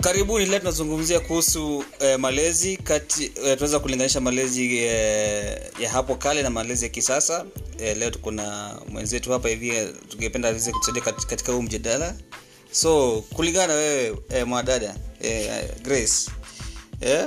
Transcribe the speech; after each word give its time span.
karibuni 0.00 0.46
leo 0.46 0.58
tunazungumzia 0.58 1.20
kuhusu 1.20 1.84
eh, 2.00 2.18
malezi 2.18 2.76
kati 2.76 3.24
eh, 3.24 3.32
tunaweza 3.34 3.78
kulinganisha 3.80 4.20
malezi 4.20 4.78
eh, 4.78 5.60
ya 5.80 5.90
hapo 5.90 6.14
kale 6.14 6.42
na 6.42 6.50
malezi 6.50 6.84
ya 6.84 6.88
kisasa. 6.90 7.44
Eh, 7.78 7.96
leo 7.96 8.10
tuko 8.10 8.30
na 8.30 8.76
mwenzetu 8.88 9.32
hapa 9.32 9.48
hivi 9.48 9.68
eh, 9.68 9.88
tungependa 10.08 10.48
aweze 10.48 10.72
kutusaidia 10.72 11.02
kat- 11.02 11.26
katika 11.26 11.52
huu 11.52 11.62
mjadala. 11.62 12.14
So 12.72 13.20
kulingana 13.34 13.66
na 13.66 13.74
wewe 13.74 14.18
eh, 14.30 14.46
mwadada 14.46 14.96
eh, 15.20 15.64
grace 15.82 16.30
eh, 17.00 17.26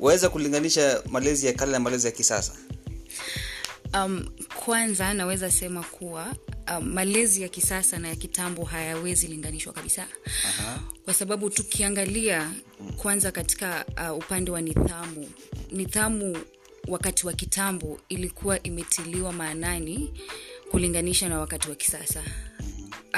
waweza 0.00 0.28
kulinganisha 0.28 1.02
malezi 1.10 1.46
ya 1.46 1.52
kale 1.52 1.72
na 1.72 1.80
malezi 1.80 2.06
ya 2.06 2.12
kisasa? 2.12 2.52
Um, 3.94 4.28
kwanza 4.64 5.14
naweza 5.14 5.50
sema 5.50 5.82
kuwa 5.82 6.26
um, 6.78 6.88
malezi 6.92 7.42
ya 7.42 7.48
kisasa 7.48 7.98
na 7.98 8.08
ya 8.08 8.16
kitambo 8.16 8.64
hayawezi 8.64 9.26
linganishwa 9.26 9.72
kabisa 9.72 10.06
Aha. 10.48 10.80
kwa 11.04 11.14
sababu 11.14 11.50
tukiangalia 11.50 12.50
kwanza 12.96 13.32
katika 13.32 13.84
uh, 14.10 14.16
upande 14.18 14.50
wa 14.50 14.60
nidhamu 14.60 15.30
nidhamu 15.72 16.36
wakati 16.88 17.26
wa 17.26 17.32
kitambo 17.32 18.00
ilikuwa 18.08 18.62
imetiliwa 18.62 19.32
maanani 19.32 20.12
kulinganisha 20.70 21.28
na 21.28 21.38
wakati 21.38 21.68
wa 21.70 21.74
kisasa 21.76 22.22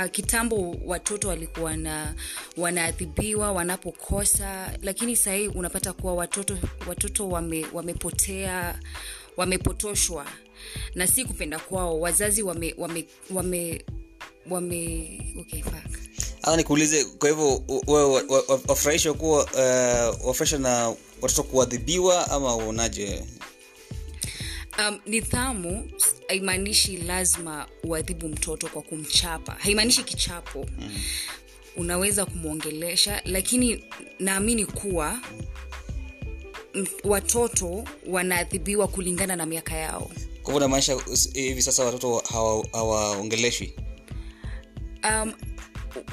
uh, 0.04 0.10
kitambo 0.10 0.76
watoto 0.84 1.28
walikuwa 1.28 1.76
na 1.76 2.14
wanaadhibiwa 2.56 3.52
wanapokosa 3.52 4.78
lakini 4.82 5.16
sahii 5.16 5.48
unapata 5.48 5.92
kuwa 5.92 6.14
watoto 6.14 6.58
watoto 6.88 7.28
wame, 7.28 7.66
wamepotea 7.72 8.78
wamepotoshwa 9.36 10.26
na 10.94 11.06
si 11.06 11.24
kupenda 11.24 11.58
kwao 11.58 12.00
wazazi 12.00 12.42
wame 12.42 12.74
wame 12.78 13.06
wame, 13.30 13.84
wame 14.50 15.20
okay, 15.40 15.62
fuck. 15.62 16.56
nikuulize 16.56 17.04
kwa 17.04 17.28
hivyo 17.28 17.62
wafurahisha 18.68 19.12
kuwa 19.12 19.44
uh, 19.44 20.26
wafurahisha 20.26 20.58
na 20.58 20.94
watoto 21.22 21.42
kuadhibiwa 21.42 22.30
ama 22.30 22.56
uonaje 22.56 23.24
um, 24.78 24.98
nidhamu 25.06 25.90
haimaanishi 26.28 26.96
lazima 26.96 27.68
uadhibu 27.84 28.28
mtoto 28.28 28.68
kwa 28.68 28.82
kumchapa. 28.82 29.52
Haimaanishi 29.52 30.02
kichapo. 30.04 30.66
Mm. 30.78 30.94
unaweza 31.76 32.24
kumwongelesha 32.26 33.22
lakini 33.24 33.84
naamini 34.18 34.66
kuwa 34.66 35.20
watoto 37.04 37.84
wanaadhibiwa 38.06 38.88
kulingana 38.88 39.36
na 39.36 39.46
miaka 39.46 39.76
yao. 39.76 40.10
Kwa 40.42 40.52
hivyo 40.52 40.60
namaanisha 40.60 40.96
hivi 41.34 41.62
sasa 41.62 41.84
watoto 41.84 42.22
hawa- 42.32 42.66
hawaongeleshwi? 42.72 43.72
Um, 45.04 45.32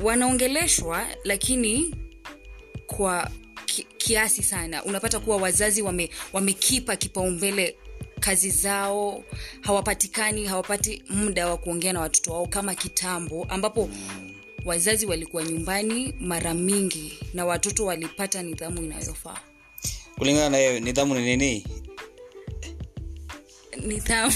wanaongeleshwa 0.03 1.07
lakini 1.23 1.95
kwa 2.87 3.31
ki, 3.65 3.83
kiasi 3.97 4.43
sana. 4.43 4.83
Unapata 4.83 5.19
kuwa 5.19 5.37
wazazi 5.37 5.81
wame, 5.81 6.09
wamekipa 6.33 6.95
kipaumbele 6.95 7.75
kazi 8.25 8.49
zao 8.49 9.23
hawapatikani 9.61 10.45
hawapati 10.45 11.03
muda 11.09 11.47
wa 11.47 11.57
kuongea 11.57 11.93
na 11.93 11.99
watoto 11.99 12.31
wao 12.33 12.45
kama 12.47 12.75
kitambo 12.75 13.45
ambapo 13.49 13.89
wazazi 14.65 15.05
walikuwa 15.05 15.43
nyumbani 15.43 16.15
mara 16.19 16.53
mingi 16.53 17.19
na 17.33 17.45
watoto 17.45 17.85
walipata 17.85 18.41
nidhamu 18.43 18.83
inayofaa. 18.83 19.39
Kulingana 20.17 20.49
na 20.49 20.79
nidhamu 20.79 21.15
ni 21.15 21.21
nini? 21.25 21.67
Nidhamu 23.85 24.33